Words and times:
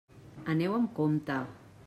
Aneu 0.53 0.73
amb 0.79 0.89
compte! 1.01 1.39